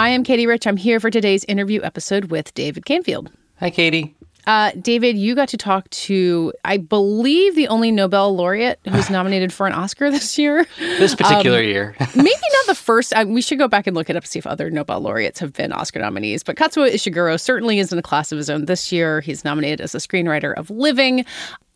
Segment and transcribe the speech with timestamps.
[0.00, 0.66] I am Katey Rich.
[0.66, 3.30] I'm here for today's interview episode with David Canfield.
[3.58, 4.14] Hi, Katey.
[4.46, 9.52] Uh, David, you got to talk to, I believe, the only Nobel laureate who's nominated
[9.52, 10.66] for an Oscar this year.
[10.78, 11.96] This particular um, year.
[12.16, 13.12] maybe not the first.
[13.12, 15.38] I, we should go back and look it up to see if other Nobel laureates
[15.38, 16.42] have been Oscar nominees.
[16.42, 19.20] But Kazuo Ishiguro certainly is in a class of his own this year.
[19.20, 21.26] He's nominated as a screenwriter of Living.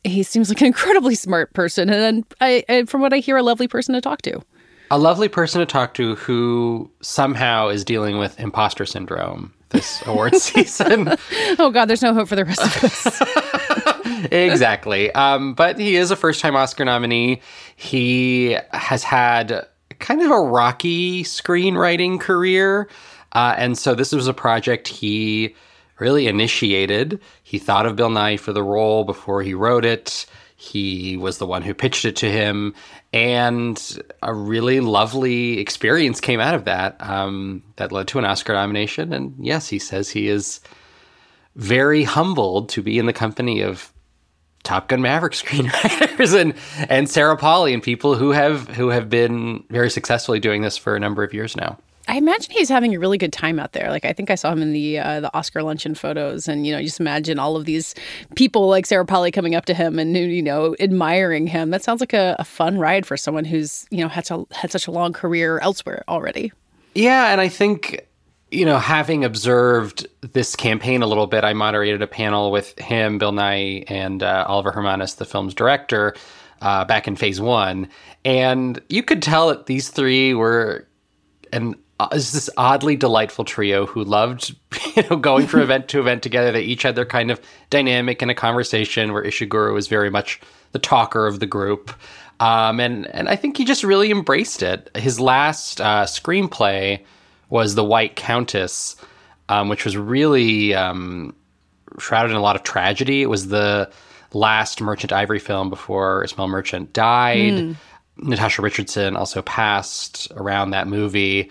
[0.02, 3.42] He seems like an incredibly smart person, and I, I, from what I hear, a
[3.42, 4.42] lovely person to talk to
[4.94, 10.36] a lovely person to talk to who somehow is dealing with imposter syndrome this award
[10.36, 11.08] season.
[11.58, 14.26] oh God, there's no hope for the rest of us.
[14.32, 15.10] exactly.
[15.12, 17.40] Um, but he is a first time Oscar nominee.
[17.74, 19.66] He has had
[19.98, 22.88] kind of a rocky screenwriting career.
[23.32, 25.56] Uh, and so this was a project he
[25.98, 27.18] really initiated.
[27.42, 30.24] He thought of Bill Nighy for the role before he wrote it.
[30.64, 32.74] He was the one who pitched it to him,
[33.12, 38.54] and a really lovely experience came out of that um, that led to an Oscar
[38.54, 39.12] nomination.
[39.12, 40.60] And yes, he says he is
[41.54, 43.92] very humbled to be in the company of
[44.62, 46.54] Top Gun Maverick screenwriters and
[46.88, 50.96] and Sarah Polley and people who have who have been very successfully doing this for
[50.96, 51.78] a number of years now.
[52.06, 53.90] I imagine he's having a really good time out there.
[53.90, 56.72] Like I think I saw him in the uh, the Oscar luncheon photos, and you
[56.72, 57.94] know, just imagine all of these
[58.34, 61.70] people like Sarah Polley coming up to him and you know admiring him.
[61.70, 64.70] That sounds like a, a fun ride for someone who's you know had to, had
[64.70, 66.52] such a long career elsewhere already.
[66.94, 68.06] Yeah, and I think
[68.50, 73.18] you know, having observed this campaign a little bit, I moderated a panel with him,
[73.18, 76.14] Bill Nighy, and uh, Oliver Hermanus, the film's director,
[76.62, 77.88] uh, back in phase one.
[78.24, 80.86] And you could tell that these three were
[81.52, 84.54] an uh, is this oddly delightful trio who loved
[84.96, 86.52] you know going from event to event together.
[86.52, 87.40] They each had their kind of
[87.70, 90.40] dynamic in a conversation where Ishiguro was very much
[90.72, 91.92] the talker of the group.
[92.40, 94.90] Um, and and I think he just really embraced it.
[94.96, 97.04] His last uh, screenplay
[97.48, 98.96] was The White Countess,
[99.48, 101.34] um, which was really um,
[101.98, 103.22] shrouded in a lot of tragedy.
[103.22, 103.90] It was the
[104.32, 107.52] last Merchant Ivory film before Ismail Merchant died.
[107.52, 107.76] Mm.
[108.16, 111.50] Natasha Richardson also passed around that movie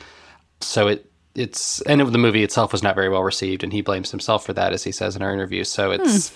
[0.66, 3.82] so it it's and it, the movie itself was not very well received, and he
[3.82, 5.64] blames himself for that, as he says in our interview.
[5.64, 6.36] So it's hmm.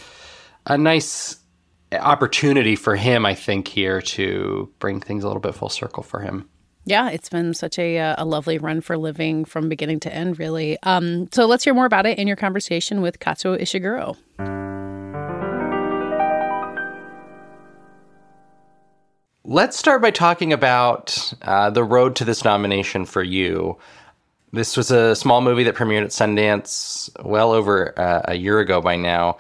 [0.73, 1.38] a nice
[1.93, 6.19] opportunity for him, I think, here to bring things a little bit full circle for
[6.19, 6.49] him.
[6.85, 10.39] Yeah, it's been such a uh, a lovely run for living from beginning to end,
[10.39, 10.77] really.
[10.83, 14.16] Um, so let's hear more about it in your conversation with Kazuo Ishiguro.
[19.49, 23.77] Let's start by talking about uh, the road to this nomination for you.
[24.53, 28.81] This was a small movie that premiered at Sundance well over uh, a year ago
[28.81, 29.38] by now.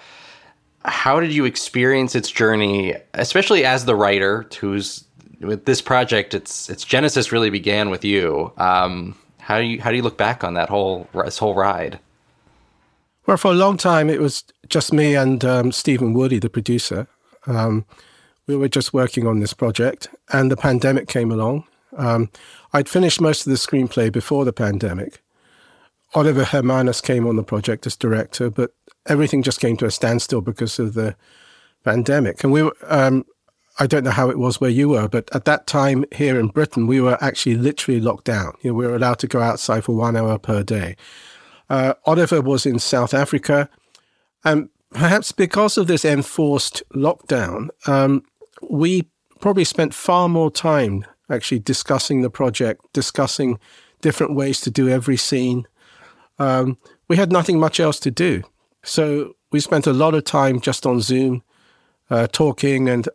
[0.83, 5.03] How did you experience its journey, especially as the writer who's
[5.39, 6.33] with this project?
[6.33, 8.51] Its its genesis really began with you.
[8.57, 11.99] Um, how do you how do you look back on that whole this whole ride?
[13.25, 17.07] Well, for a long time, it was just me and um, Stephen Woolley, the producer.
[17.45, 17.85] Um,
[18.47, 21.65] we were just working on this project, and the pandemic came along,
[21.97, 22.29] um,
[22.73, 25.21] I'd finished most of the screenplay before the pandemic.
[26.13, 28.71] Oliver Hermanus came on the project as director, but
[29.07, 31.15] everything just came to a standstill because of the
[31.83, 32.43] pandemic.
[32.43, 33.25] And we were, um,
[33.79, 36.47] I don't know how it was where you were, but at that time here in
[36.47, 38.53] Britain, we were actually literally locked down.
[38.61, 40.95] You know, we were allowed to go outside for one hour per day.
[41.69, 43.69] Uh, Oliver was in South Africa.
[44.45, 48.23] And perhaps because of this enforced lockdown, um,
[48.69, 49.09] we
[49.39, 53.59] probably spent far more time actually discussing the project, discussing
[54.01, 55.67] different ways to do every scene.
[56.39, 56.77] Um,
[57.07, 58.43] we had nothing much else to do.
[58.83, 61.43] So we spent a lot of time just on Zoom
[62.09, 63.07] uh, talking, and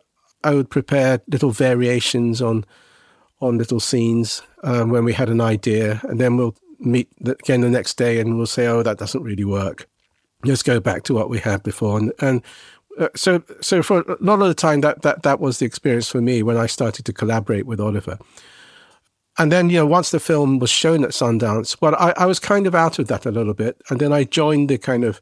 [0.43, 2.65] I would prepare little variations on
[3.41, 7.69] on little scenes um, when we had an idea, and then we'll meet again the
[7.69, 9.87] next day and we'll say, "Oh, that doesn't really work."
[10.45, 12.41] Let's go back to what we had before, and, and
[13.15, 16.21] so so for a lot of the time that that that was the experience for
[16.21, 18.19] me when I started to collaborate with Oliver.
[19.37, 22.39] And then you know once the film was shown at Sundance, well I, I was
[22.39, 25.21] kind of out of that a little bit, and then I joined the kind of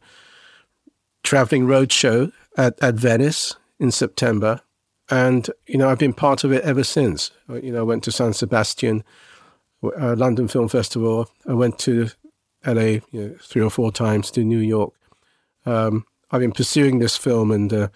[1.24, 4.62] traveling road show at, at Venice in September,
[5.10, 7.32] and you know I've been part of it ever since.
[7.50, 9.04] You know, I went to San Sebastian,
[9.84, 11.30] uh, London Film Festival.
[11.48, 12.10] I went to
[12.66, 14.94] LA you know, three or four times to New York.
[15.66, 17.88] Um, I've been pursuing this film and uh,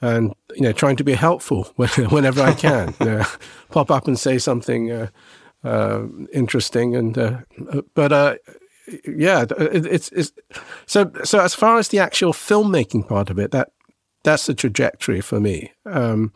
[0.00, 2.94] and you know trying to be helpful whenever I can.
[3.00, 3.24] you know,
[3.70, 5.08] pop up and say something uh,
[5.62, 7.38] uh, interesting, and uh,
[7.94, 8.34] but uh,
[9.06, 10.32] yeah, it, it's, it's
[10.86, 13.70] so so as far as the actual filmmaking part of it, that
[14.22, 15.72] that's the trajectory for me.
[15.86, 16.32] Um,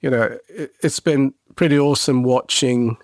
[0.00, 2.96] you know, it, has been pretty awesome watching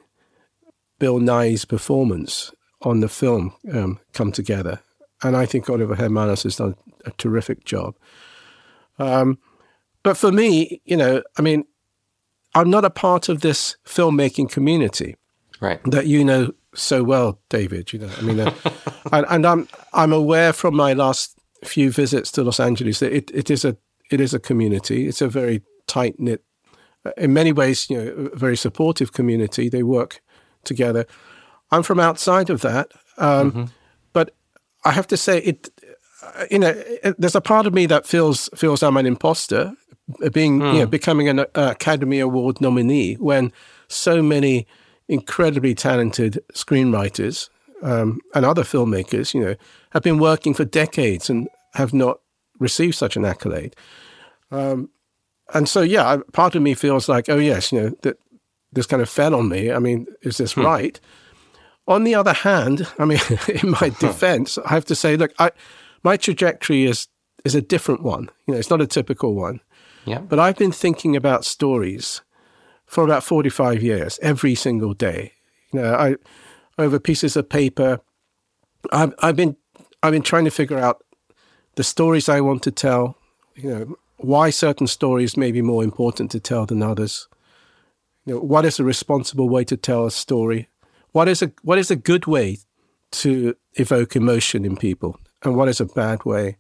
[0.98, 2.52] Bill Nighy's performance
[2.82, 4.80] on the film um, come together,
[5.22, 6.74] and I think Oliver Hermanus has done
[7.04, 7.96] a terrific job.
[8.98, 9.38] Um,
[10.02, 11.64] but for me, you know, I mean,
[12.54, 15.16] I'm not a part of this filmmaking community,
[15.60, 15.80] right?
[15.84, 17.92] That you know so well, David.
[17.92, 18.54] You know, I mean, uh,
[19.12, 23.30] and, and, I'm I'm aware from my last few visits to Los Angeles that it,
[23.32, 23.76] it is a
[24.10, 25.06] it is a community.
[25.06, 26.42] It's a very tight knit,
[27.04, 29.68] uh, in many ways, you know, a very supportive community.
[29.68, 30.20] They work
[30.64, 31.06] together.
[31.70, 33.64] I'm from outside of that, um, mm-hmm.
[34.84, 35.70] I have to say it.
[36.22, 39.72] Uh, you know, it, there's a part of me that feels feels I'm an imposter,
[40.24, 40.72] uh, being mm.
[40.72, 40.90] you know hmm.
[40.90, 43.52] becoming an uh, Academy Award nominee when
[43.88, 44.66] so many
[45.08, 47.48] incredibly talented screenwriters
[47.82, 49.56] um, and other filmmakers, you know,
[49.90, 52.20] have been working for decades and have not
[52.58, 53.74] received such an accolade.
[54.50, 54.90] Um,
[55.52, 58.18] and so, yeah, part of me feels like, oh yes, you know, that
[58.72, 59.72] this kind of fell on me.
[59.72, 60.62] I mean, is this hmm.
[60.62, 61.00] right?
[61.90, 63.18] On the other hand, I mean,
[63.62, 65.50] in my defense, I have to say, look, I,
[66.02, 67.08] my trajectory is
[67.44, 68.30] is a different one.
[68.46, 69.60] You know, it's not a typical one.
[70.04, 70.20] Yeah.
[70.20, 72.22] But I've been thinking about stories
[72.86, 75.32] for about 45 years, every single day.
[75.72, 76.16] You know, I
[76.78, 78.00] over pieces of paper.
[78.92, 79.56] I've, I've been
[80.02, 81.02] I've been trying to figure out
[81.74, 83.16] the stories I want to tell.
[83.56, 87.28] You know, why certain stories may be more important to tell than others.
[88.26, 90.69] You know, what is a responsible way to tell a story?
[91.12, 92.58] What is a what is a good way
[93.12, 96.56] to evoke emotion in people, and what is a bad way?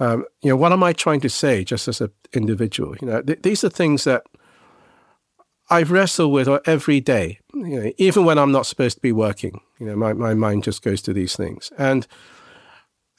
[0.00, 2.96] Um, you know, what am I trying to say just as an individual?
[3.00, 4.24] You know, th- these are things that
[5.70, 7.38] I wrestle with every day.
[7.54, 10.64] You know, even when I'm not supposed to be working, you know, my, my mind
[10.64, 12.06] just goes to these things, and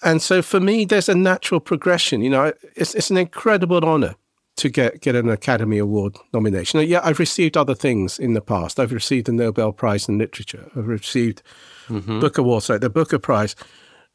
[0.04, 2.22] and so for me, there's a natural progression.
[2.22, 4.16] You know, it's it's an incredible honor
[4.58, 6.80] to get get an Academy Award nomination.
[6.88, 8.80] Yeah, I've received other things in the past.
[8.80, 10.70] I've received the Nobel Prize in Literature.
[10.76, 11.42] I've received
[11.88, 12.20] mm-hmm.
[12.20, 13.56] Book Awards, like the Booker Prize.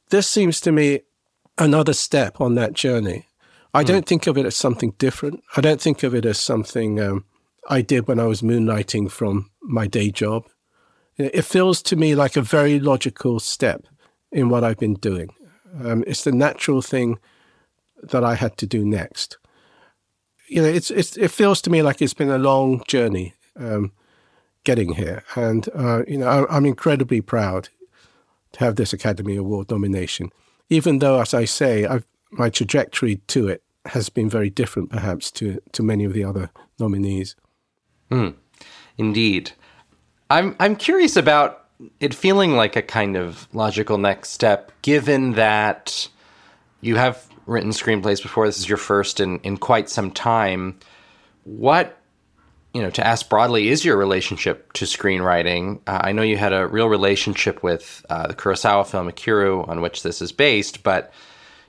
[0.09, 1.01] This seems to me
[1.59, 3.27] another step on that journey.
[3.73, 3.87] I mm.
[3.87, 5.43] don't think of it as something different.
[5.57, 7.25] I don't think of it as something um,
[7.69, 10.45] I did when I was moonlighting from my day job.
[11.17, 13.85] It feels to me like a very logical step
[14.33, 15.29] in what I've been doing.
[15.85, 17.19] Um, it's the natural thing
[18.03, 19.37] that I had to do next
[20.51, 23.93] you know, it's, it's it feels to me like it's been a long journey um,
[24.65, 27.69] getting here, and uh, you know, I, I'm incredibly proud
[28.53, 30.31] to have this Academy Award nomination.
[30.69, 35.31] Even though, as I say, I've, my trajectory to it has been very different, perhaps,
[35.33, 36.51] to to many of the other
[36.81, 37.37] nominees.
[38.11, 38.35] Mm,
[38.99, 39.53] indeed,
[40.31, 41.69] I'm I'm curious about
[42.01, 46.09] it feeling like a kind of logical next step, given that
[46.81, 48.47] you have written screenplays before.
[48.47, 50.79] This is your first in, in quite some time.
[51.45, 51.99] What,
[52.75, 55.81] you know, to ask broadly, is your relationship to screenwriting?
[55.87, 59.81] Uh, I know you had a real relationship with uh, the Kurosawa film Ikiru, on
[59.81, 61.13] which this is based, but,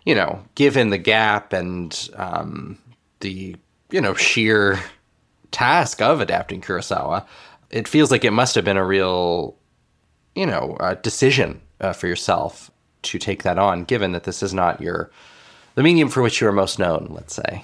[0.06, 2.78] you know, given the gap and um,
[3.22, 3.56] the,
[3.90, 4.80] you know, sheer
[5.52, 7.26] task of adapting Kurosawa,
[7.70, 9.56] it feels like it must have been a real,
[10.36, 11.62] you know, uh, decision
[11.96, 12.70] for yourself
[13.02, 15.10] to take that on, given that this is not your
[15.76, 17.64] the medium for which you are most known, let's say?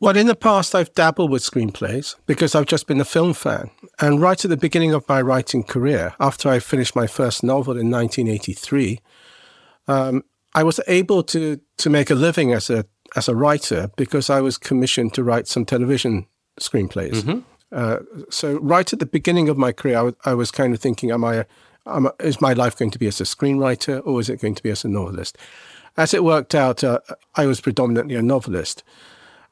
[0.00, 3.70] Well, in the past, I've dabbled with screenplays because I've just been a film fan.
[4.00, 7.78] And right at the beginning of my writing career, after I finished my first novel
[7.78, 9.00] in 1983,
[9.88, 12.84] um, I was able to to make a living as a
[13.16, 16.26] as a writer because I was commissioned to write some television
[16.60, 17.22] screenplays.
[17.22, 17.40] Mm-hmm.
[17.72, 17.98] Uh,
[18.30, 21.10] so right at the beginning of my career, I, w- I was kind of thinking,
[21.10, 21.44] am I,
[21.86, 24.62] am, is my life going to be as a screenwriter or is it going to
[24.62, 25.36] be as a novelist?
[25.96, 27.00] As it worked out, uh,
[27.34, 28.82] I was predominantly a novelist.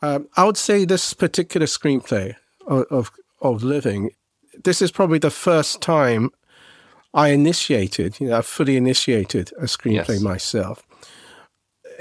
[0.01, 2.35] Um, I would say this particular screenplay
[2.67, 4.11] of, of, of Living,
[4.65, 6.31] this is probably the first time
[7.15, 10.21] I initiated, you know, I fully initiated a screenplay yes.
[10.21, 10.87] myself.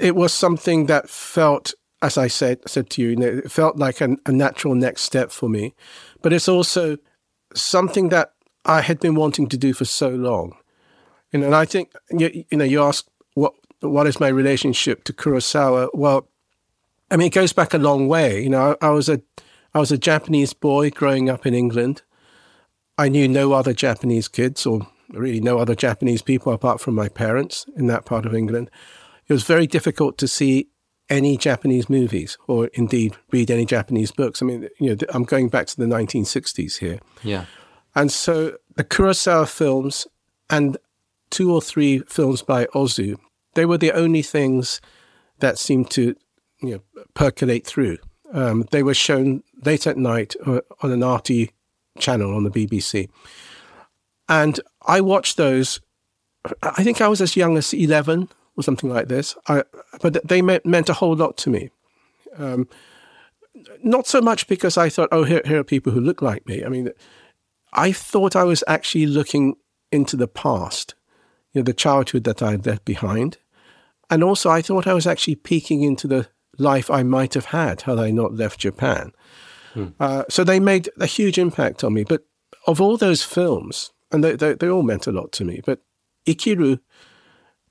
[0.00, 3.76] It was something that felt, as I said said to you, you know, it felt
[3.76, 5.74] like a, a natural next step for me.
[6.22, 6.96] But it's also
[7.54, 8.32] something that
[8.64, 10.56] I had been wanting to do for so long.
[11.30, 13.06] You know, and I think you, you know, you ask
[13.82, 15.88] what what is my relationship to Kurosawa?
[15.92, 16.28] Well,
[17.10, 18.42] I mean, it goes back a long way.
[18.42, 19.20] You know, I, I was a
[19.74, 22.02] I was a Japanese boy growing up in England.
[22.98, 27.08] I knew no other Japanese kids or really no other Japanese people apart from my
[27.08, 28.70] parents in that part of England.
[29.28, 30.68] It was very difficult to see
[31.08, 34.40] any Japanese movies or indeed read any Japanese books.
[34.40, 37.00] I mean, you know, I'm going back to the 1960s here.
[37.22, 37.44] Yeah.
[37.94, 40.06] And so the Kurosawa films
[40.48, 40.78] and
[41.30, 43.18] two or three films by Ozu,
[43.54, 44.80] they were the only things
[45.38, 46.14] that seemed to
[46.62, 47.98] you know, percolate through.
[48.32, 51.50] Um, they were shown late at night uh, on an RT
[51.98, 53.08] channel on the BBC.
[54.28, 55.80] And I watched those.
[56.62, 59.36] I think I was as young as 11 or something like this.
[59.48, 59.64] I,
[60.00, 61.70] but they meant, meant a whole lot to me.
[62.38, 62.68] Um,
[63.82, 66.64] not so much because I thought, oh, here, here are people who look like me.
[66.64, 66.90] I mean,
[67.72, 69.56] I thought I was actually looking
[69.90, 70.94] into the past,
[71.52, 73.36] you know, the childhood that I left behind.
[74.12, 76.28] And also, I thought I was actually peeking into the
[76.58, 79.12] life I might have had had I not left Japan.
[79.72, 79.86] Hmm.
[79.98, 82.04] Uh, so they made a huge impact on me.
[82.04, 82.26] But
[82.66, 85.80] of all those films, and they, they, they all meant a lot to me, but
[86.26, 86.78] Ikiru,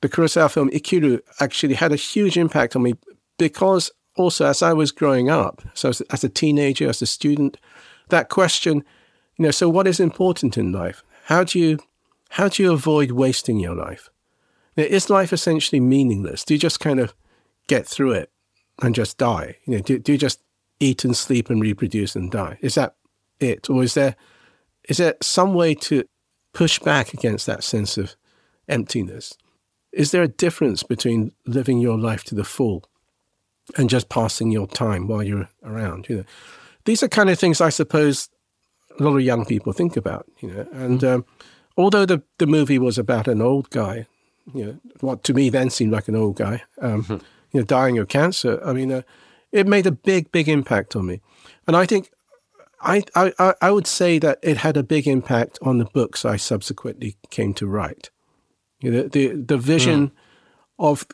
[0.01, 2.95] the Kurosawa film Ikiru, actually had a huge impact on me
[3.37, 7.57] because also as I was growing up, so as, as a teenager, as a student,
[8.09, 8.83] that question,
[9.37, 11.03] you know, so what is important in life?
[11.25, 11.77] How do you
[12.29, 14.09] how do you avoid wasting your life?
[14.75, 16.43] Is life essentially meaningless?
[16.43, 17.13] Do you just kind of
[17.67, 18.31] get through it
[18.81, 19.57] and just die?
[19.65, 20.41] You know, do, do you just
[20.79, 22.57] eat and sleep and reproduce and die?
[22.61, 22.95] Is that
[23.39, 24.15] it, or is there
[24.89, 26.03] is there some way to
[26.53, 28.15] push back against that sense of
[28.67, 29.33] emptiness?
[29.91, 32.83] Is there a difference between living your life to the full
[33.77, 36.07] and just passing your time while you're around?
[36.09, 36.23] You know,
[36.85, 38.29] these are kind of things I suppose
[38.99, 40.25] a lot of young people think about.
[40.39, 41.15] You know, and mm-hmm.
[41.15, 41.25] um,
[41.77, 44.07] although the the movie was about an old guy,
[44.53, 47.13] you know, what to me then seemed like an old guy, um, mm-hmm.
[47.51, 48.61] you know, dying of cancer.
[48.65, 49.01] I mean, uh,
[49.51, 51.21] it made a big, big impact on me,
[51.67, 52.11] and I think.
[52.83, 56.37] I, I, I would say that it had a big impact on the books I
[56.37, 58.09] subsequently came to write.
[58.79, 60.11] You know, the the vision mm.
[60.79, 61.05] of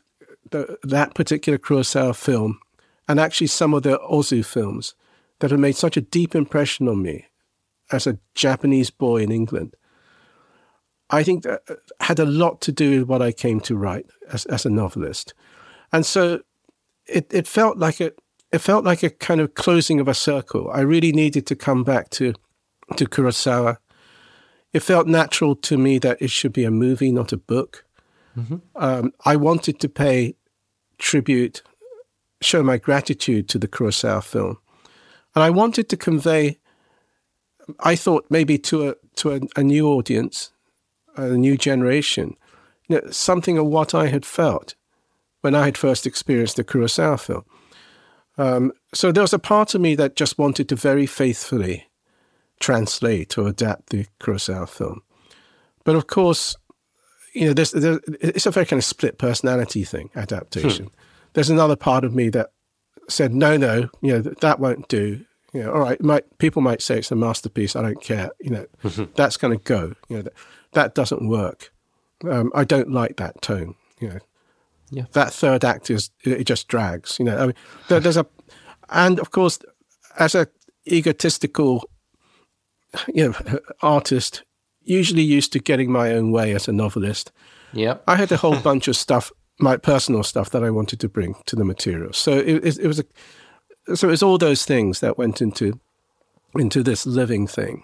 [0.51, 2.59] the, that particular Kurosawa film,
[3.07, 4.95] and actually some of the Ozu films,
[5.39, 7.25] that have made such a deep impression on me
[7.91, 9.75] as a Japanese boy in England,
[11.09, 14.05] I think that uh, had a lot to do with what I came to write
[14.31, 15.33] as, as a novelist.
[15.91, 16.41] And so
[17.05, 18.11] it, it felt like a
[18.53, 20.69] it felt like a kind of closing of a circle.
[20.71, 22.33] I really needed to come back to
[22.95, 23.77] to Kurosawa.
[24.73, 27.85] It felt natural to me that it should be a movie, not a book.
[28.37, 28.57] Mm-hmm.
[28.75, 30.35] Um, I wanted to pay
[30.97, 31.61] tribute,
[32.41, 34.57] show my gratitude to the Kurosawa film,
[35.35, 36.57] and I wanted to convey
[37.79, 40.51] I thought maybe to a to a, a new audience,
[41.17, 42.35] a new generation,
[42.87, 44.75] you know, something of what I had felt
[45.41, 47.43] when I had first experienced the Kurosawa film.
[48.37, 51.87] Um, so there was a part of me that just wanted to very faithfully
[52.59, 55.01] translate or adapt the Kurosawa film.
[55.83, 56.55] But of course,
[57.33, 60.85] you know, there's, there's, it's a very kind of split personality thing, adaptation.
[60.85, 60.93] Hmm.
[61.33, 62.51] There's another part of me that
[63.09, 66.81] said, no, no, you know, that won't do you know, all right, might, people might
[66.81, 67.75] say it's a masterpiece.
[67.75, 68.29] I don't care.
[68.39, 69.05] You know, mm-hmm.
[69.15, 69.93] that's going to go.
[70.09, 70.33] You know, that,
[70.77, 71.73] that doesn't work.
[72.23, 73.73] Um, I don't like that tone.
[73.99, 74.19] You know,
[74.91, 75.05] yeah.
[75.13, 77.17] that third act is it, just drags.
[77.17, 77.55] You know, I mean,
[77.87, 78.27] there, there's a,
[78.89, 79.57] and of course,
[80.19, 80.47] as a
[80.87, 81.89] egotistical,
[83.11, 84.43] you know, artist,
[84.83, 87.31] usually used to getting my own way as a novelist.
[87.73, 91.09] Yeah, I had a whole bunch of stuff, my personal stuff that I wanted to
[91.09, 92.13] bring to the material.
[92.13, 95.79] So it, it, it was a so it's all those things that went into
[96.55, 97.83] into this living thing,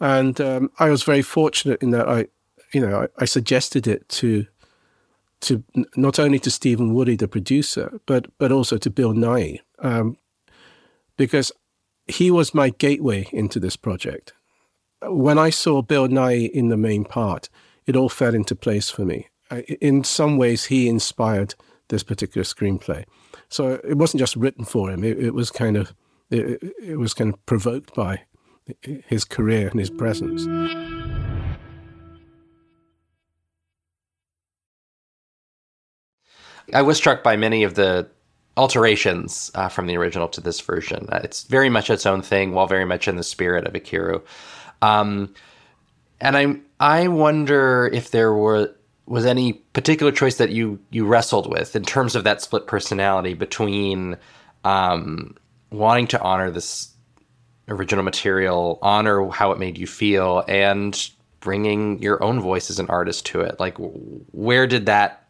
[0.00, 2.26] and um, I was very fortunate in that I,
[2.72, 4.46] you know, I, I suggested it to
[5.42, 5.62] to
[5.94, 10.16] not only to Stephen Woolley, the producer, but but also to Bill Nighy, um,
[11.16, 11.52] because
[12.06, 14.32] he was my gateway into this project.
[15.02, 17.48] When I saw Bill Nighy in the main part,
[17.86, 19.28] it all fell into place for me.
[19.80, 21.54] In some ways, he inspired
[21.88, 23.04] this particular screenplay.
[23.50, 25.94] So it wasn't just written for him; it, it was kind of
[26.30, 28.22] it, it was kind of provoked by
[28.80, 30.46] his career and his presence.
[36.72, 38.08] I was struck by many of the
[38.56, 41.08] alterations uh, from the original to this version.
[41.10, 44.22] Uh, it's very much its own thing, while very much in the spirit of Ikiru.
[44.80, 45.34] Um,
[46.20, 48.74] and I I wonder if there were
[49.06, 53.34] was any particular choice that you you wrestled with in terms of that split personality
[53.34, 54.16] between
[54.64, 55.36] um,
[55.70, 56.93] wanting to honor this
[57.68, 62.86] original material, honor how it made you feel, and bringing your own voice as an
[62.88, 63.60] artist to it?
[63.60, 65.26] Like, where did that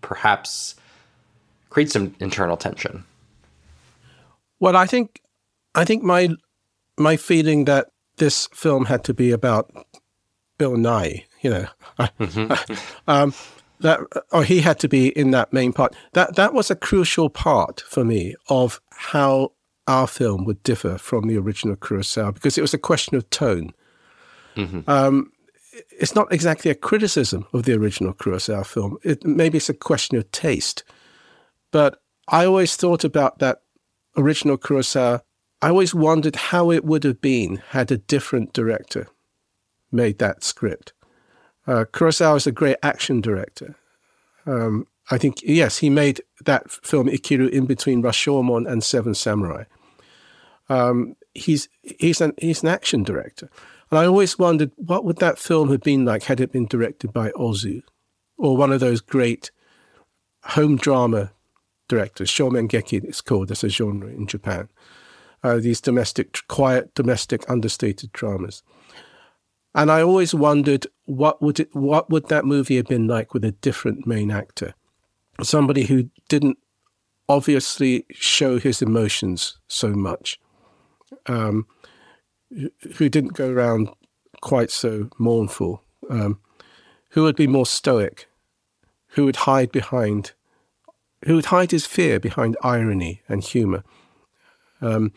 [0.00, 0.74] perhaps
[1.70, 3.04] create some internal tension?
[4.60, 5.20] Well, I think,
[5.74, 6.30] I think my
[6.96, 9.70] my feeling that this film had to be about
[10.58, 11.66] Bill Nighy, you know,
[11.98, 12.74] mm-hmm.
[13.06, 13.32] um,
[13.80, 14.00] that
[14.32, 15.94] or he had to be in that main part.
[16.12, 19.52] That that was a crucial part for me of how
[19.88, 23.72] our film would differ from the original Kurosawa because it was a question of tone.
[24.54, 24.88] Mm-hmm.
[24.88, 25.32] Um,
[25.98, 28.98] it's not exactly a criticism of the original Kurosawa film.
[29.02, 30.84] It, maybe it's a question of taste.
[31.70, 33.62] But I always thought about that
[34.16, 35.22] original Kurosawa.
[35.62, 39.08] I always wondered how it would have been had a different director
[39.90, 40.92] made that script.
[41.66, 43.76] Uh, Kurosawa is a great action director.
[44.46, 49.64] Um, I think, yes, he made that film Ikiru in between Rashomon and Seven Samurai.
[50.68, 53.50] Um, he's he's an he's an action director,
[53.90, 57.12] and I always wondered what would that film have been like had it been directed
[57.12, 57.82] by Ozu,
[58.36, 59.50] or one of those great
[60.44, 61.32] home drama
[61.88, 62.30] directors.
[62.30, 64.68] Shomingeki it's called as a genre in Japan.
[65.42, 68.62] Uh, these domestic, quiet, domestic, understated dramas.
[69.74, 73.44] And I always wondered what would it, what would that movie have been like with
[73.44, 74.74] a different main actor,
[75.42, 76.58] somebody who didn't
[77.28, 80.40] obviously show his emotions so much
[81.26, 81.66] um,
[82.96, 83.90] who didn't go around
[84.40, 86.40] quite so mournful, um,
[87.10, 88.28] who would be more stoic,
[89.08, 90.32] who would hide behind,
[91.24, 93.82] who would hide his fear behind irony and humor.
[94.80, 95.12] Um,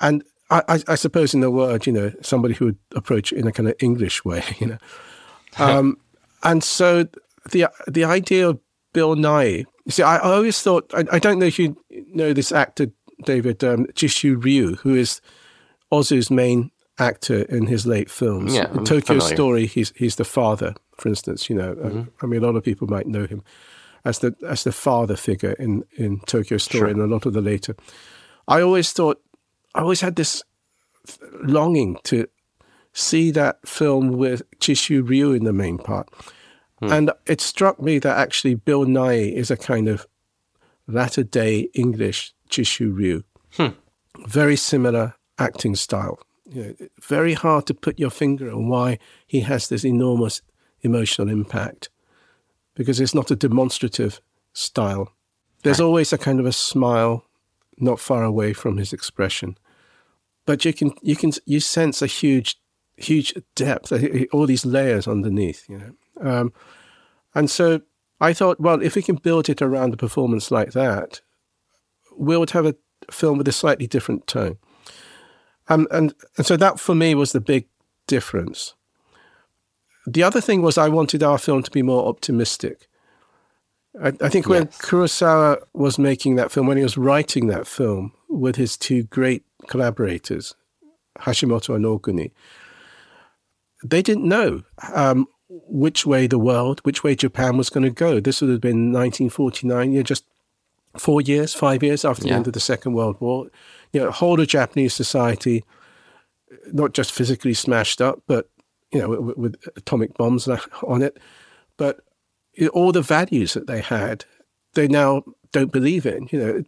[0.00, 3.52] and I, I, suppose, in the word, you know, somebody who would approach in a
[3.52, 4.78] kind of English way, you know.
[5.58, 5.98] Um,
[6.42, 7.06] and so
[7.50, 8.60] the the idea of
[8.92, 11.76] Bill Nighy, you see, I, I always thought, I, I, don't know if you
[12.08, 12.88] know this actor,
[13.24, 15.20] David um, Chishu Ryu, who is
[15.92, 18.54] Ozu's main actor in his late films.
[18.54, 19.34] Yeah, in Tokyo familiar.
[19.34, 21.48] Story, he's he's the father, for instance.
[21.48, 22.02] You know, mm-hmm.
[22.22, 23.42] I mean, a lot of people might know him
[24.04, 26.88] as the as the father figure in in Tokyo Story sure.
[26.88, 27.76] and a lot of the later.
[28.48, 29.22] I always thought,
[29.74, 30.42] I always had this
[31.42, 32.28] longing to
[32.92, 36.08] see that film with Chishu Ryu in the main part.
[36.80, 36.92] Hmm.
[36.92, 40.06] And it struck me that actually Bill Nighy is a kind of
[40.86, 43.22] latter day English Chishu Ryu.
[43.54, 43.74] Hmm.
[44.26, 46.20] Very similar acting style.
[46.48, 50.42] You know, very hard to put your finger on why he has this enormous
[50.82, 51.88] emotional impact
[52.74, 54.20] because it's not a demonstrative
[54.52, 55.12] style.
[55.62, 55.86] There's right.
[55.86, 57.24] always a kind of a smile
[57.78, 59.56] not far away from his expression.
[60.44, 62.58] But you can you can you sense a huge
[62.96, 63.92] huge depth,
[64.32, 65.92] all these layers underneath, you know.
[66.20, 66.52] Um,
[67.34, 67.80] and so
[68.20, 71.20] I thought, well, if we can build it around a performance like that,
[72.16, 72.74] we would have a
[73.10, 74.58] film with a slightly different tone.
[75.68, 77.66] Um, and, and so that for me was the big
[78.06, 78.74] difference.
[80.06, 82.88] The other thing was I wanted our film to be more optimistic.
[84.00, 84.78] I, I think when yes.
[84.78, 89.44] Kurosawa was making that film, when he was writing that film with his two great
[89.68, 90.54] collaborators,
[91.20, 92.32] Hashimoto and Oguni,
[93.84, 94.62] they didn't know
[94.94, 98.20] um, which way the world, which way Japan was going to go.
[98.20, 100.24] This would have been 1949, you know, just
[100.98, 102.32] four years, five years after yeah.
[102.32, 103.48] the end of the Second World War.
[103.92, 105.64] You know, whole of Japanese society,
[106.72, 108.48] not just physically smashed up, but
[108.92, 111.18] you know, with, with atomic bombs on it,
[111.76, 112.00] but
[112.72, 114.24] all the values that they had,
[114.74, 116.28] they now don't believe in.
[116.30, 116.62] You know,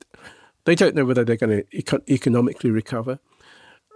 [0.65, 3.19] they don't know whether they're going to eco- economically recover.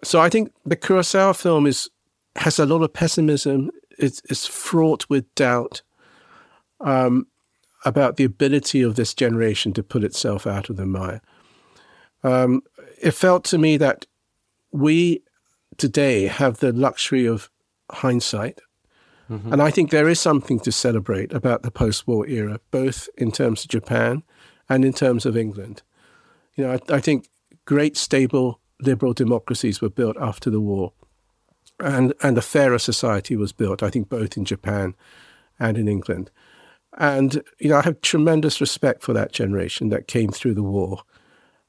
[0.05, 1.89] So I think the Kurosawa film is
[2.37, 3.71] has a lot of pessimism.
[3.99, 5.83] It's, it's fraught with doubt.
[6.81, 7.27] Um,
[7.85, 11.21] about the ability of this generation to pull itself out of the mire.
[12.23, 12.63] Um,
[13.01, 14.07] it felt to me that
[14.73, 15.23] we
[15.77, 17.51] today have the luxury of
[17.91, 18.61] hindsight.
[19.31, 19.53] Mm-hmm.
[19.53, 23.31] And I think there is something to celebrate about the post war era, both in
[23.31, 24.23] terms of Japan
[24.69, 25.83] and in terms of England.
[26.57, 27.29] You know, I, I think
[27.65, 30.93] great, stable, liberal democracies were built after the war.
[31.79, 34.95] And, and a fairer society was built, I think, both in Japan
[35.61, 36.31] and in England.
[36.99, 41.03] And, you know, I have tremendous respect for that generation that came through the war.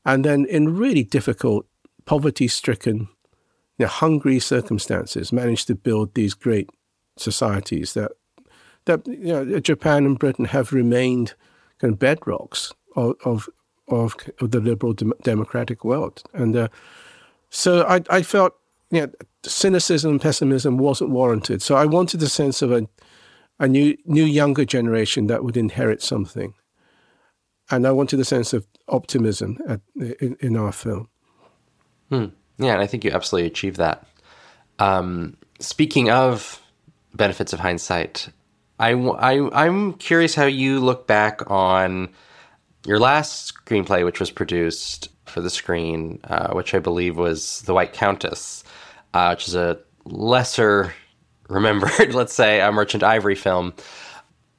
[0.03, 1.67] And then in really difficult,
[2.05, 3.07] poverty stricken,
[3.77, 6.69] you know, hungry circumstances, managed to build these great
[7.15, 8.11] societies that,
[8.85, 11.35] that you know, Japan and Britain have remained
[11.77, 13.47] kind of bedrocks of, of,
[13.87, 16.23] of, the liberal dem- democratic world.
[16.33, 16.67] And uh,
[17.51, 18.53] so I, I felt,
[18.89, 19.11] you know,
[19.43, 21.61] cynicism and pessimism wasn't warranted.
[21.61, 22.87] So I wanted a sense of a,
[23.59, 26.53] a new new younger generation that would inherit something.
[27.71, 31.09] And I wanted a sense of optimism at, in, in our film.
[32.09, 32.25] Hmm.
[32.57, 34.05] Yeah, and I think you absolutely achieved that.
[34.79, 36.61] Um, speaking of
[37.13, 38.29] benefits of hindsight,
[38.79, 42.09] I, I, I'm curious how you look back on
[42.85, 47.73] your last screenplay, which was produced for the screen, uh, which I believe was The
[47.73, 48.63] White Countess,
[49.13, 50.93] uh, which is a lesser
[51.49, 53.73] remembered, let's say, a Merchant Ivory film.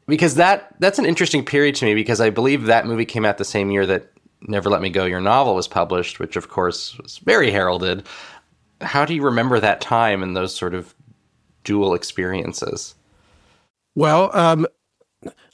[0.07, 3.39] Because that that's an interesting period to me because I believe that movie came out
[3.39, 4.11] the same year that
[4.43, 8.07] Never Let Me Go, your novel was published, which of course was very heralded.
[8.81, 10.95] How do you remember that time and those sort of
[11.63, 12.95] dual experiences?
[13.95, 14.67] Well, um,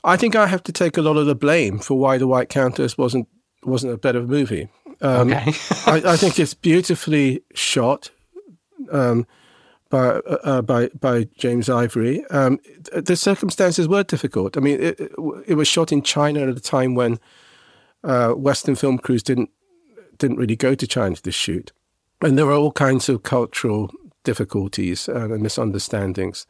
[0.05, 2.49] I think I have to take a lot of the blame for why The White
[2.49, 3.29] Countess wasn't
[3.65, 4.69] wasn't a better movie.
[5.01, 5.53] Um, okay.
[5.87, 8.11] I, I, think it's beautifully shot
[8.91, 9.27] um,
[9.91, 12.25] by uh, by by James Ivory.
[12.27, 12.59] Um,
[12.93, 14.57] the circumstances were difficult.
[14.57, 15.01] I mean, it,
[15.47, 17.19] it, was shot in China at a time when
[18.05, 19.51] uh, Western film crews didn't
[20.19, 21.73] didn't really go to China to shoot,
[22.21, 23.91] and there were all kinds of cultural
[24.25, 26.47] difficulties and misunderstandings.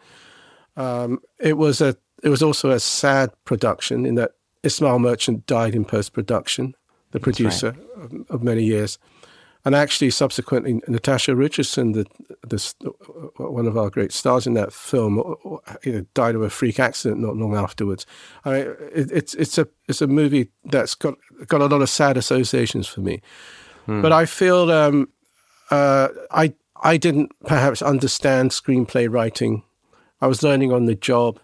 [0.77, 5.75] Um, it was a it was also a sad production in that Ismail Merchant died
[5.75, 6.75] in post production,
[7.13, 8.05] the producer right.
[8.05, 8.99] of, of, many years,
[9.67, 12.07] and actually subsequently Natasha Richardson, the,
[12.47, 12.75] the
[13.37, 15.17] one of our great stars in that film,
[15.83, 18.07] you know, died of a freak accident not long afterwards.
[18.45, 21.17] I mean, it, it's it's a it's a movie that's got
[21.49, 23.21] got a lot of sad associations for me,
[23.87, 24.03] hmm.
[24.03, 25.09] but I feel um,
[25.73, 29.65] uh, I I didn't perhaps understand screenplay writing.
[30.21, 31.41] I was learning on the job.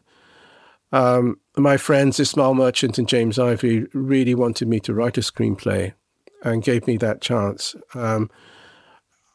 [0.92, 5.94] Um, my friends Ismail Merchant and James Ivory really wanted me to write a screenplay
[6.42, 7.74] and gave me that chance.
[7.94, 8.30] Um,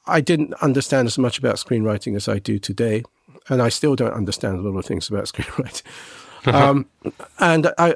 [0.05, 3.03] I didn't understand as much about screenwriting as I do today,
[3.49, 5.83] and I still don't understand a lot of things about screenwriting.
[6.53, 6.87] um,
[7.39, 7.95] and I,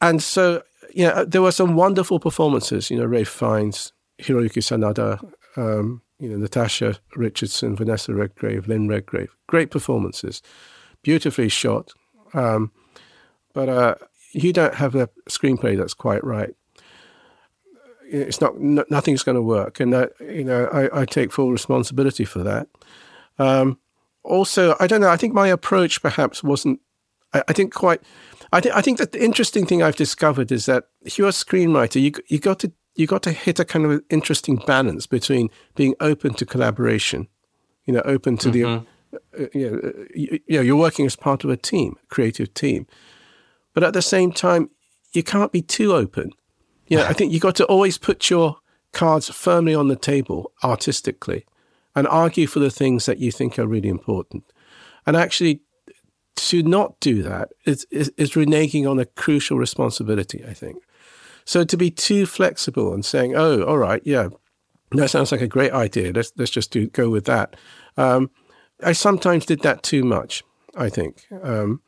[0.00, 0.62] and so
[0.94, 2.90] you know, there were some wonderful performances.
[2.90, 5.20] You know, Ralph Fiennes, Hiroyuki Sanada,
[5.56, 9.34] um, you know, Natasha Richardson, Vanessa Redgrave, Lynn Redgrave.
[9.46, 10.42] Great performances,
[11.02, 11.92] beautifully shot.
[12.34, 12.72] Um,
[13.52, 13.94] but uh,
[14.32, 16.54] you don't have a screenplay that's quite right.
[18.12, 18.60] It's not.
[18.60, 22.68] nothing's going to work, and that you know, I, I, take full responsibility for that.
[23.38, 23.78] Um,
[24.22, 25.08] also, I don't know.
[25.08, 26.80] I think my approach perhaps wasn't.
[27.32, 28.02] I, I think quite.
[28.52, 31.32] I think I think that the interesting thing I've discovered is that if you're a
[31.32, 35.48] screenwriter, you you got to you got to hit a kind of interesting balance between
[35.74, 37.28] being open to collaboration,
[37.86, 38.84] you know, open to mm-hmm.
[39.32, 41.96] the, uh, you, know, uh, you, you, know, you're working as part of a team,
[42.08, 42.86] creative team,
[43.72, 44.68] but at the same time,
[45.12, 46.32] you can't be too open.
[46.96, 48.56] Know, I think you got to always put your
[48.92, 51.46] cards firmly on the table artistically,
[51.94, 54.44] and argue for the things that you think are really important,
[55.06, 55.60] and actually.
[56.36, 60.82] To not do that is, is, is reneging on a crucial responsibility, I think.
[61.44, 64.28] So to be too flexible and saying, "Oh, all right, yeah,
[64.92, 66.12] that sounds like a great idea.
[66.12, 67.56] Let's let's just do go with that."
[67.96, 68.30] Um,
[68.82, 70.42] I sometimes did that too much.
[70.74, 71.26] I think.
[71.42, 71.80] Um,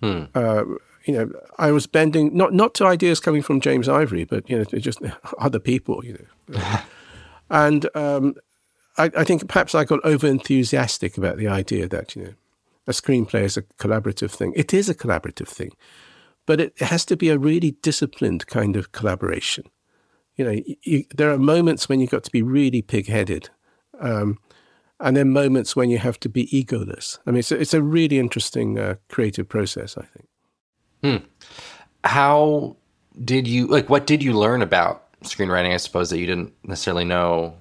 [0.00, 0.24] hmm.
[0.34, 0.64] uh,
[1.04, 4.58] you know, I was bending not not to ideas coming from James Ivory, but you
[4.58, 5.00] know, to just
[5.38, 6.04] other people.
[6.04, 6.80] You know,
[7.50, 8.34] and um,
[8.96, 12.34] I, I, think perhaps I got over enthusiastic about the idea that you know,
[12.86, 14.52] a screenplay is a collaborative thing.
[14.56, 15.72] It is a collaborative thing,
[16.46, 19.64] but it has to be a really disciplined kind of collaboration.
[20.36, 23.50] You know, you, there are moments when you've got to be really pig-headed,
[24.00, 24.38] um,
[25.00, 27.18] and then moments when you have to be egoless.
[27.26, 30.27] I mean, it's a, it's a really interesting uh, creative process, I think.
[31.02, 31.16] Hmm.
[32.04, 32.76] How
[33.24, 33.88] did you like?
[33.88, 35.72] What did you learn about screenwriting?
[35.72, 37.56] I suppose that you didn't necessarily know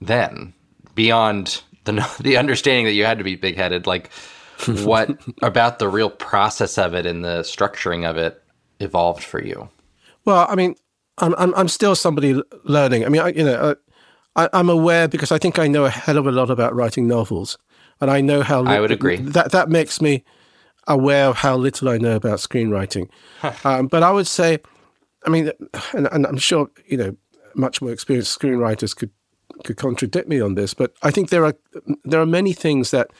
[0.00, 0.52] then,
[0.94, 3.86] beyond the the understanding that you had to be big-headed.
[3.86, 4.10] Like,
[4.66, 5.10] what
[5.42, 8.42] about the real process of it and the structuring of it
[8.80, 9.68] evolved for you?
[10.24, 10.76] Well, I mean,
[11.18, 13.04] I'm I'm, I'm still somebody learning.
[13.04, 13.76] I mean, I, you know,
[14.36, 17.06] I, I'm aware because I think I know a hell of a lot about writing
[17.06, 17.58] novels,
[18.00, 20.24] and I know how I would agree that that makes me
[20.88, 23.08] aware of how little I know about screenwriting.
[23.64, 24.58] um, but I would say,
[25.26, 25.50] I mean,
[25.92, 27.16] and, and I'm sure you know,
[27.54, 29.10] much more experienced screenwriters could
[29.64, 31.54] could contradict me on this, but I think there are
[32.04, 33.10] there are many things that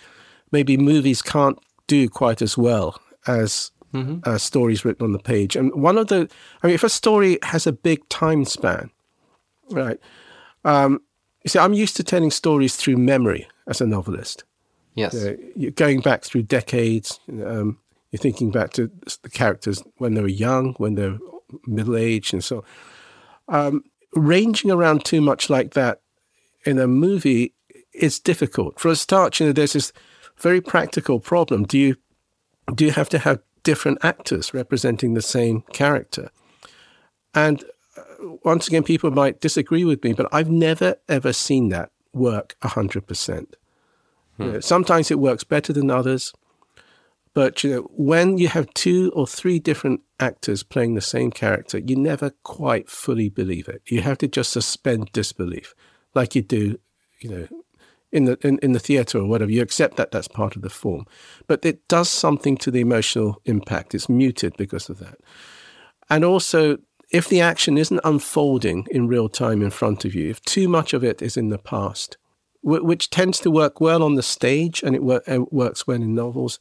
[0.50, 4.18] maybe movies can't do quite as well as mm-hmm.
[4.24, 5.56] uh, stories written on the page.
[5.56, 6.28] And one of the,
[6.62, 8.90] I mean, if a story has a big time span,
[9.70, 9.98] right?
[10.64, 11.00] Um,
[11.44, 14.44] you see, I'm used to telling stories through memory as a novelist.
[14.94, 15.14] Yes.
[15.14, 17.20] You you're going back through decades.
[17.28, 17.78] Um,
[18.10, 18.90] you're thinking back to
[19.22, 21.18] the characters when they were young, when they're
[21.66, 22.64] middle aged, and so
[23.48, 26.00] um, ranging around too much like that
[26.64, 27.54] in a movie
[27.92, 28.78] is difficult.
[28.78, 29.92] For a start, you know, there's this
[30.36, 31.64] very practical problem.
[31.64, 31.96] Do you
[32.74, 36.30] do you have to have different actors representing the same character?
[37.34, 37.64] And
[37.96, 38.02] uh,
[38.44, 43.06] once again, people might disagree with me, but I've never ever seen that work hundred
[43.06, 43.56] percent.
[44.38, 44.60] Hmm.
[44.60, 46.32] sometimes it works better than others,
[47.34, 51.78] But you know, when you have two or three different actors playing the same character,
[51.78, 53.82] you never quite fully believe it.
[53.86, 55.74] You have to just suspend disbelief,
[56.14, 56.78] like you do,
[57.20, 57.48] you know,
[58.10, 59.50] in the in, in the theatre or whatever.
[59.50, 61.06] You accept that that's part of the form,
[61.46, 63.94] but it does something to the emotional impact.
[63.94, 65.18] It's muted because of that,
[66.10, 66.78] and also
[67.10, 70.94] if the action isn't unfolding in real time in front of you, if too much
[70.94, 72.16] of it is in the past,
[72.62, 76.14] which tends to work well on the stage and it, wor- it works well in
[76.14, 76.58] novels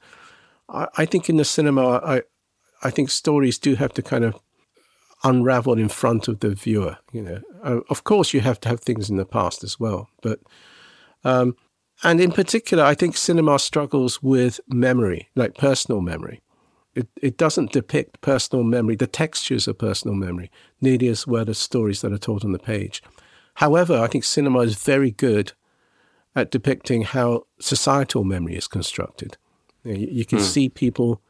[0.71, 2.21] I, I think in the cinema, I
[2.83, 4.39] I think stories do have to kind of
[5.23, 6.97] unravel in front of the viewer.
[7.11, 10.09] You know, uh, of course, you have to have things in the past as well,
[10.21, 10.39] but
[11.23, 11.55] um,
[12.03, 16.41] and in particular, I think cinema struggles with memory, like personal memory.
[16.95, 21.57] It it doesn't depict personal memory, the textures of personal memory, nearly as well as
[21.57, 23.03] stories that are told on the page.
[23.55, 25.53] However, I think cinema is very good
[26.35, 29.37] at depicting how societal memory is constructed.
[29.83, 30.43] You, know, you, you can mm.
[30.43, 31.21] see people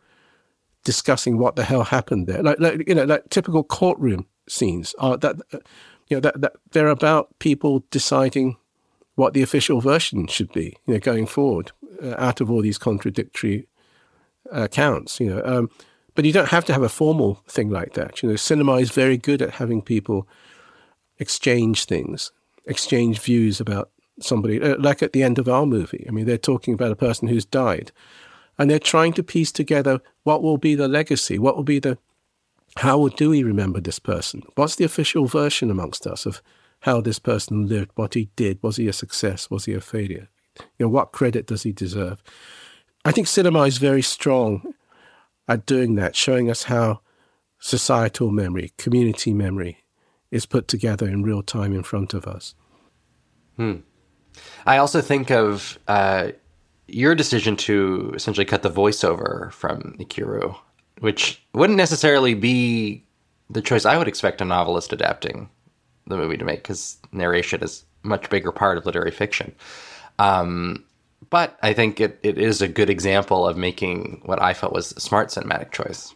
[0.84, 5.18] discussing what the hell happened there, like, like you know, like typical courtroom scenes are
[5.18, 5.60] that uh,
[6.08, 8.58] you know that, that they're about people deciding
[9.16, 12.78] what the official version should be, you know, going forward uh, out of all these
[12.78, 13.68] contradictory
[14.52, 15.42] accounts, you know.
[15.46, 15.70] Um,
[16.16, 18.22] but you don't have to have a formal thing like that.
[18.22, 20.28] You know, cinema is very good at having people
[21.20, 22.32] exchange things,
[22.66, 24.62] exchange views about somebody.
[24.62, 27.28] Uh, like at the end of our movie, I mean, they're talking about a person
[27.28, 27.92] who's died,
[28.58, 31.98] and they're trying to piece together what will be the legacy, what will be the
[32.78, 34.44] how do we remember this person?
[34.56, 36.42] What's the official version amongst us of
[36.82, 38.60] how this person lived, what he did?
[38.64, 39.50] Was he a success?
[39.50, 40.30] Was he a failure?
[40.78, 42.24] You know, what credit does he deserve?
[43.04, 44.74] I think cinema is very strong
[45.48, 47.02] at doing that, showing us how
[47.60, 49.78] societal memory, community memory
[50.32, 52.56] is put together in real time in front of us.
[53.58, 53.78] Hmm.
[54.66, 56.32] I also think of uh,
[56.88, 60.56] your decision to essentially cut the voiceover from Ikiru,
[61.00, 63.04] which wouldn't necessarily be
[63.50, 65.50] the choice I would expect a novelist adapting
[66.08, 69.54] the movie to make, because narration is a much bigger part of literary fiction.
[70.20, 70.86] Um,
[71.30, 74.92] but I think it, it is a good example of making what I felt was
[74.94, 76.14] a smart cinematic choice.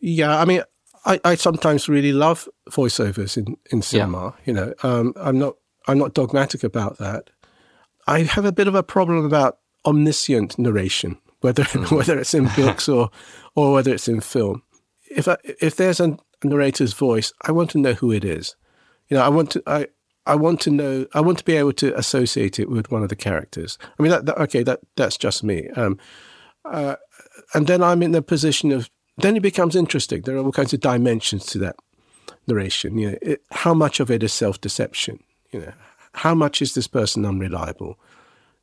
[0.00, 0.62] Yeah, I mean,
[1.04, 4.34] I, I sometimes really love voiceovers in, in cinema.
[4.38, 4.46] Yeah.
[4.46, 5.56] You know, um, I'm not
[5.88, 7.30] I'm not dogmatic about that.
[8.06, 11.96] I have a bit of a problem about omniscient narration, whether mm.
[11.96, 13.10] whether it's in books or
[13.54, 14.62] or whether it's in film.
[15.10, 18.56] If I, if there's a narrator's voice, I want to know who it is.
[19.08, 19.88] You know, I want to I
[20.26, 23.08] I want to know I want to be able to associate it with one of
[23.08, 23.78] the characters.
[23.98, 25.68] I mean, that, that okay, that that's just me.
[25.70, 25.98] Um,
[26.64, 26.96] uh,
[27.54, 30.22] and then I'm in the position of then it becomes interesting.
[30.22, 31.76] There are all kinds of dimensions to that
[32.46, 32.98] narration.
[32.98, 35.22] You know, it, how much of it is self deception?
[35.52, 35.72] You know,
[36.14, 37.98] how much is this person unreliable?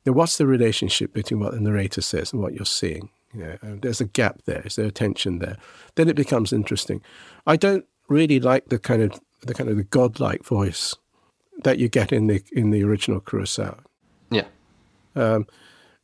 [0.05, 3.09] Now, what's the relationship between what the narrator says and what you're seeing?
[3.33, 4.63] You know, there's a gap there.
[4.65, 5.57] Is there a tension there?
[5.95, 7.01] Then it becomes interesting.
[7.45, 10.95] I don't really like the kind of the kind of the godlike voice
[11.63, 13.79] that you get in the in the original Kurosawa.
[14.31, 14.47] Yeah.
[15.15, 15.47] Um,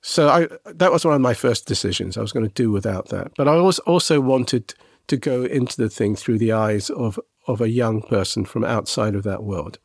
[0.02, 2.18] so I that was one of my first decisions.
[2.18, 4.74] I was going to do without that, but I was also wanted
[5.08, 9.16] to go into the thing through the eyes of of a young person from outside
[9.16, 9.80] of that world.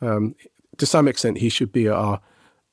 [0.00, 0.34] Um,
[0.76, 2.20] to some extent, he should be our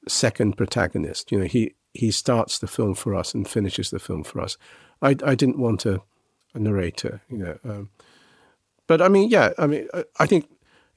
[0.08, 1.32] second protagonist.
[1.32, 4.58] You know, he he starts the film for us and finishes the film for us.
[5.02, 6.02] I I didn't want a,
[6.54, 7.22] a narrator.
[7.30, 7.90] You know, um,
[8.88, 10.50] but I mean, yeah, I mean, I, I think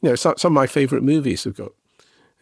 [0.02, 1.72] you know some, some of my favorite movies have got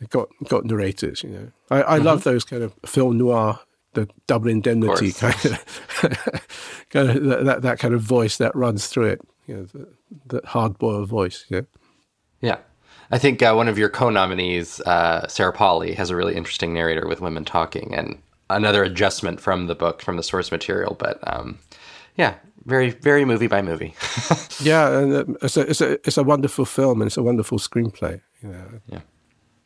[0.09, 1.22] got got narrators.
[1.22, 2.07] You know, I, I mm-hmm.
[2.07, 3.61] love those kind of film noir,
[3.94, 8.88] the double indemnity of kind of kind of that, that kind of voice that runs
[8.88, 9.20] through it.
[9.46, 9.88] You know, the,
[10.27, 11.44] the hard boiled voice.
[11.49, 11.62] Yeah.
[12.40, 12.59] Yeah.
[13.11, 17.07] I think uh, one of your co-nominees, uh, Sarah Polley, has a really interesting narrator
[17.07, 20.97] with women talking, and another adjustment from the book, from the source material.
[20.99, 21.59] But um,
[22.16, 23.95] yeah, very, very movie by movie.
[24.61, 27.59] yeah, and uh, it's a, it's a it's a wonderful film, and it's a wonderful
[27.59, 28.21] screenplay.
[28.42, 28.81] You know.
[28.87, 29.01] Yeah,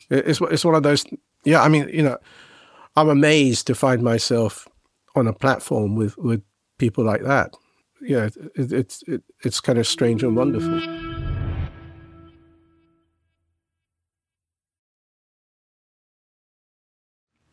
[0.09, 1.05] it's it's one of those.
[1.43, 2.17] Yeah, I mean, you know,
[2.95, 4.67] I'm amazed to find myself
[5.15, 6.43] on a platform with with
[6.77, 7.55] people like that.
[8.01, 8.25] Yeah,
[8.55, 11.10] it, it's it, it's kind of strange and wonderful.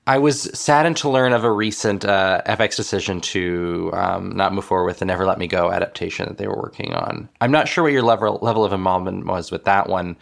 [0.09, 4.65] I was saddened to learn of a recent uh, FX decision to um, not move
[4.65, 7.29] forward with the Never Let Me Go adaptation that they were working on.
[7.43, 10.17] I'm not sure what your level level of involvement was with that one,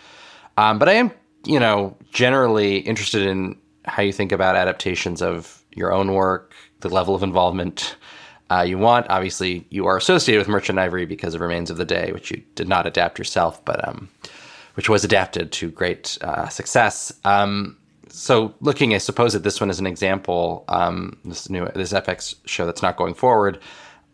[0.56, 1.12] um, but I am,
[1.44, 6.88] you know, generally interested in how you think about adaptations of your own work, the
[6.88, 7.94] level of involvement
[8.50, 9.06] uh, you want.
[9.08, 12.42] Obviously, you are associated with Merchant Ivory because of Remains of the Day, which you
[12.56, 14.08] did not adapt yourself, but um,
[14.74, 17.12] which was adapted to great uh, success.
[17.24, 17.76] Um,
[18.08, 22.36] so looking, I suppose, at this one as an example, um, this new this FX
[22.44, 23.58] show that's not going forward.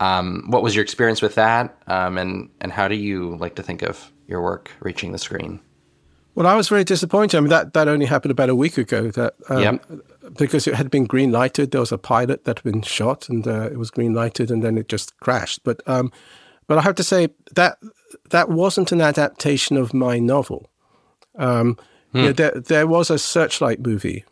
[0.01, 3.63] Um, what was your experience with that, um, and and how do you like to
[3.63, 5.61] think of your work reaching the screen?
[6.35, 7.37] Well, I was very disappointed.
[7.37, 9.11] I mean, that, that only happened about a week ago.
[9.11, 9.87] That um, Yep.
[10.39, 11.71] because it had been green lighted.
[11.71, 14.63] There was a pilot that had been shot, and uh, it was green lighted, and
[14.63, 15.63] then it just crashed.
[15.63, 16.11] But um,
[16.67, 17.79] but I have to say that
[18.31, 20.71] that wasn't an adaptation of my novel.
[21.39, 21.77] Um,
[22.15, 24.25] you know, there there was a Searchlight movie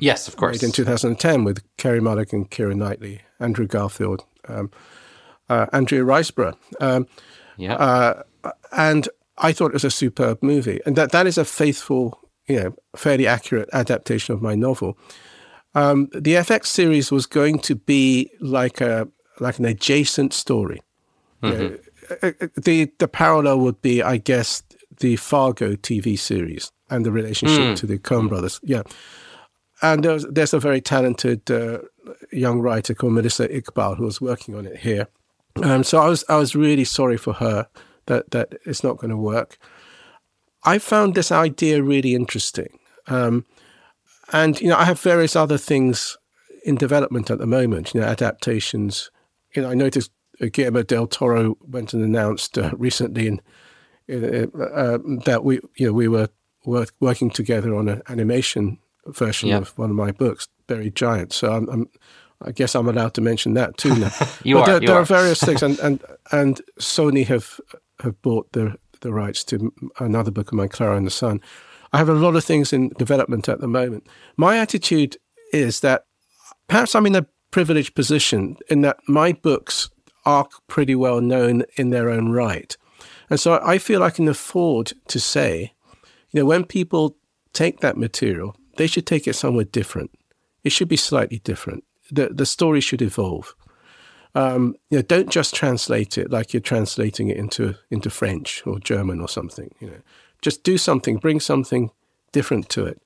[0.00, 0.56] Yes, of course.
[0.56, 4.70] made in 2010 with Carey Mulligan, Keira Knightley, Andrew Garfield, um,
[5.48, 6.56] uh, Andrea Riseborough.
[6.80, 7.06] Um,
[7.56, 8.22] yeah.
[8.72, 12.60] and I thought it was a superb movie, and that that is a faithful, you
[12.60, 14.98] know, fairly accurate adaptation of my novel.
[15.74, 19.08] Um, the FX series was going to be like a
[19.40, 20.82] like an adjacent story.
[21.42, 21.78] You know,
[22.22, 24.62] uh, uh, the the parallel would be, I guess,
[25.00, 28.60] the Fargo TV series and the relationship to the Coen brothers.
[28.62, 28.82] Yeah,
[29.82, 31.78] and there's there's a very talented uh,
[32.32, 35.08] young writer called Melissa Iqbal who was working on it here.
[35.62, 37.68] Um, so I was I was really sorry for her
[38.06, 39.58] that that it's not going to work.
[40.64, 43.44] I found this idea really interesting, um,
[44.32, 46.16] and you know I have various other things
[46.64, 47.94] in development at the moment.
[47.94, 49.10] You know, adaptations.
[49.54, 50.10] You know, I noticed
[50.52, 53.40] Guillermo del Toro went and announced uh, recently in,
[54.08, 56.28] in, uh, uh, that we you know we were
[56.66, 59.58] work, working together on an animation version Yeah.
[59.58, 61.32] of one of my books, Buried Giant.
[61.32, 61.88] So I'm, I'm
[62.42, 64.10] I guess I'm allowed to mention that too now.
[64.44, 65.00] You are, There, you there are.
[65.02, 66.02] are various things, and, and
[66.32, 67.58] and Sony have
[68.00, 71.40] have bought the the rights to another book of mine, Clara and the Sun.
[71.92, 74.06] I have a lot of things in development at the moment.
[74.36, 75.16] My attitude
[75.52, 76.04] is that
[76.68, 79.88] perhaps I'm in a privileged position in that my books
[80.24, 82.76] are pretty well known in their own right,
[83.30, 85.72] and so I feel I can afford to say,
[86.36, 87.16] you know, when people
[87.54, 90.10] take that material, they should take it somewhere different.
[90.64, 91.82] It should be slightly different.
[92.10, 93.54] The the story should evolve.
[94.34, 98.78] Um, you know, don't just translate it like you're translating it into into French or
[98.78, 99.74] German or something.
[99.80, 100.00] You know,
[100.42, 101.90] just do something, bring something
[102.32, 103.00] different to it.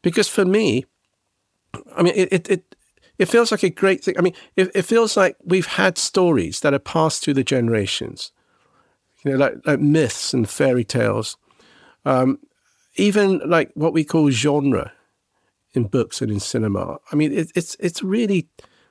[0.00, 0.84] Because for me,
[1.96, 2.76] I mean, it it
[3.18, 4.16] it, feels like a great thing.
[4.16, 8.30] I mean, it, it feels like we've had stories that are passed through the generations.
[9.24, 11.36] You know, like like myths and fairy tales,
[12.04, 12.38] um,
[12.96, 14.92] even like what we call genre
[15.74, 16.98] in books and in cinema.
[17.10, 18.48] I mean, it, it's it's really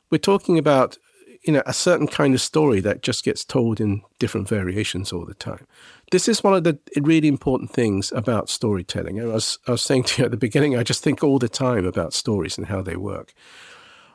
[0.10, 0.98] we're talking about
[1.44, 5.26] you know a certain kind of story that just gets told in different variations all
[5.26, 5.68] the time.
[6.12, 9.20] This is one of the really important things about storytelling.
[9.20, 11.50] I was I was saying to you at the beginning, I just think all the
[11.50, 13.34] time about stories and how they work.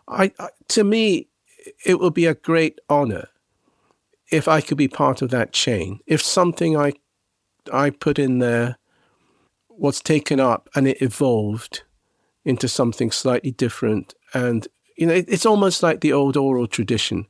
[0.09, 1.29] I, I to me,
[1.85, 3.29] it would be a great honor
[4.31, 6.01] if I could be part of that chain.
[6.07, 6.95] If something I
[7.73, 8.77] I put in there
[9.79, 11.83] was taken up and it evolved
[12.45, 14.15] into something slightly different.
[14.33, 17.27] And, you know, it, it's almost like the old oral tradition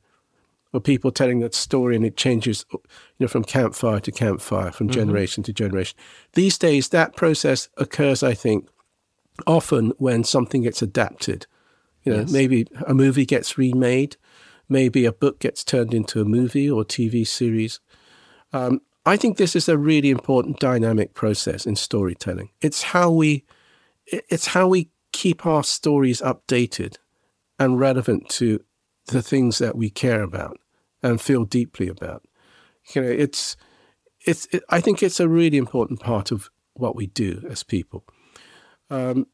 [0.73, 2.79] of people telling that story and it changes, you
[3.19, 5.97] know, from campfire to campfire, from generation to generation.
[6.33, 8.67] These days, that process occurs, I think,
[9.45, 11.47] often when something gets adapted.
[12.03, 14.15] You know, maybe a movie gets remade,
[14.69, 17.79] maybe a book gets turned into a movie or TV series.
[18.53, 22.49] Um, I think this is a really important dynamic process in storytelling.
[22.59, 23.45] It's how we,
[24.05, 26.97] it's how we keep our stories updated
[27.57, 28.59] and relevant to
[29.07, 30.59] the things that we care about
[31.01, 32.23] and feel deeply about.
[32.93, 33.55] You know, it's,
[34.25, 34.45] it's.
[34.51, 38.03] It, I think it's a really important part of what we do as people.
[38.89, 39.27] Um,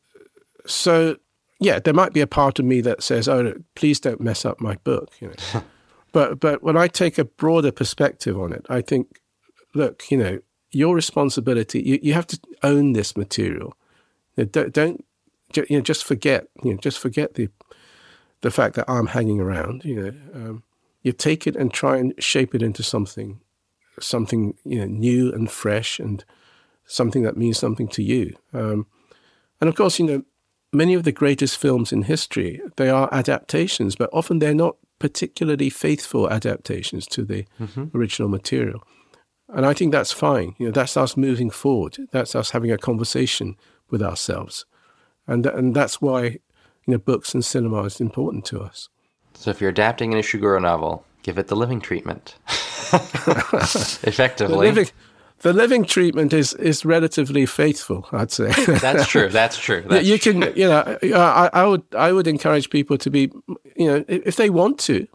[0.68, 1.18] so,
[1.60, 4.62] yeah, there might be a part of me that says, "Oh, please don't mess up
[4.62, 5.64] my book." You know,
[6.12, 9.20] but but when I take a broader perspective on it, I think
[9.74, 10.40] look, you know,
[10.72, 13.78] your responsibility, you, you have to own this material.
[14.36, 15.06] You know, don't, don't
[15.56, 17.50] you know, just forget, you know, just forget the
[18.42, 19.86] the fact that I'm hanging around.
[19.86, 20.64] You know, um,
[21.02, 23.40] you take it and try and shape it into something,
[24.00, 26.24] something you know, new and fresh, and
[26.86, 28.36] something that means something to you.
[28.54, 28.88] Um,
[29.62, 30.24] and of course, you know,
[30.72, 35.70] many of the greatest films in history they are adaptations, but often they're not particularly
[35.70, 37.46] faithful adaptations to the
[37.94, 38.84] original material.
[39.54, 40.56] And I think that's fine.
[40.58, 41.98] You know, that's us moving forward.
[42.12, 43.56] That's us having a conversation
[43.90, 44.66] with ourselves,
[45.28, 46.40] and and that's why you
[46.88, 48.90] know books and cinema is important to us.
[49.36, 52.36] So if you're adapting an Ishiguro novel, give it the living treatment.
[52.94, 54.68] The Effectively.
[54.68, 54.88] living,
[55.40, 58.52] the living treatment is is relatively faithful, I'd say.
[58.80, 59.30] That's true.
[59.30, 59.84] That's true.
[59.88, 63.32] That's you can, you know, I, I would I would encourage people to be,
[63.76, 65.08] you know, if they want to,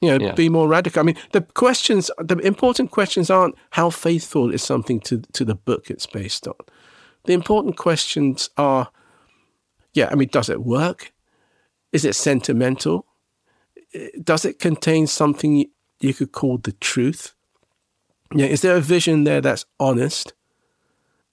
[0.00, 0.34] you know, Yeah.
[0.34, 1.00] be more radical.
[1.00, 5.54] I mean, the questions, the important questions aren't how faithful is something to to the
[5.54, 6.54] book it's based on.
[7.24, 8.88] The important questions are,
[9.94, 11.12] yeah, I mean, does it work?
[11.92, 13.06] Is it sentimental?
[13.94, 15.64] Eh, does it contain something
[16.00, 17.34] you could call the truth?
[18.34, 20.34] Yeah, is there a vision there that's honest?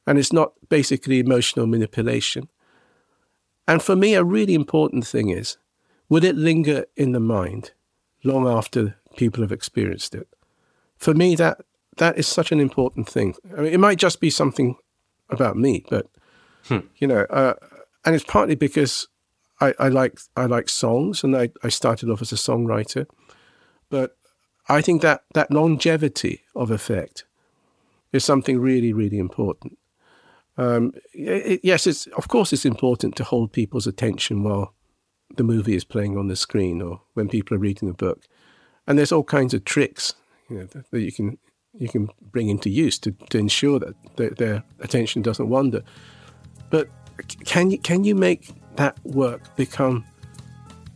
[0.05, 2.49] And it's not basically emotional manipulation.
[3.67, 5.57] And for me, a really important thing is
[6.09, 7.71] would it linger in the mind
[8.23, 10.27] long after people have experienced it?
[10.97, 11.61] For me, that
[11.97, 13.35] that is such an important thing.
[13.57, 14.77] I mean, it might just be something
[15.29, 16.07] about me, but
[16.65, 16.79] hmm.
[16.97, 17.53] you know, uh,
[18.05, 19.07] and it's partly because
[19.61, 23.05] I, I, like I like songs, and I, I started off as a songwriter,
[23.89, 24.17] but
[24.67, 27.25] I think that that longevity of effect
[28.11, 29.77] is something really, really important.
[30.57, 34.73] Um, it, yes, it's of course it's important to hold people's attention while
[35.35, 38.27] the movie is playing on the screen or when people are reading the book,
[38.87, 40.13] and there's all kinds of tricks
[40.49, 41.37] you know, that, that you can
[41.75, 45.81] you can bring into use to, to ensure that their, their attention doesn't wander.
[46.69, 46.87] But
[47.45, 50.05] can you can you make that work become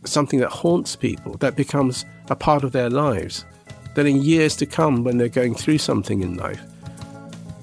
[0.04, 3.44] something that haunts people, that becomes a part of their lives,
[3.94, 6.60] that in years to come, when they're going through something in life,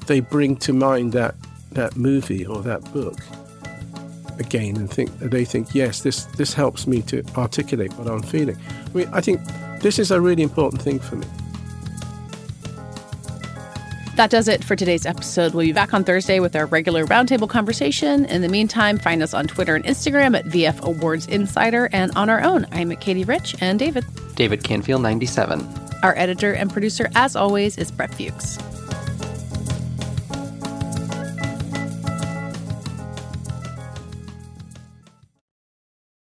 [0.07, 1.35] they bring to mind that
[1.71, 3.17] that movie or that book
[4.39, 8.57] again and think they think yes this this helps me to articulate what I'm feeling.
[8.93, 9.41] I mean I think
[9.81, 11.27] this is a really important thing for me.
[14.15, 15.53] That does it for today's episode.
[15.53, 18.23] We'll be back on Thursday with our regular roundtable conversation.
[18.25, 22.29] In the meantime, find us on Twitter and Instagram at VF Awards Insider and on
[22.29, 22.65] our own.
[22.71, 24.05] I'm at Katey Rich and David.
[24.35, 25.67] David Canfield, 97.
[26.01, 28.57] Our editor and producer, as always, is Brett Fuchs.